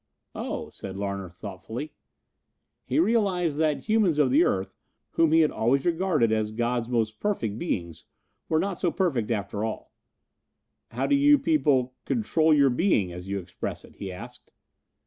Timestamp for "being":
12.71-13.11